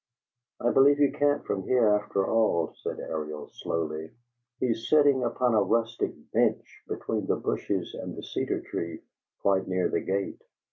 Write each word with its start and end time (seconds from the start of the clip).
"I 0.59 0.71
believe 0.71 0.99
you 0.99 1.11
can't 1.11 1.45
from 1.45 1.61
here, 1.61 1.89
after 1.89 2.25
all," 2.25 2.73
said 2.81 2.99
Ariel, 2.99 3.49
slowly. 3.49 4.09
"He 4.59 4.71
is 4.71 4.89
sitting 4.89 5.21
upon 5.23 5.53
a 5.53 5.61
rustic 5.61 6.15
bench 6.31 6.81
between 6.87 7.27
the 7.27 7.35
bushes 7.35 7.93
and 7.93 8.15
the 8.17 8.23
cedar 8.23 8.61
tree, 8.61 9.03
quite 9.43 9.67
near 9.67 9.89
the 9.89 10.01
gate. 10.01 10.41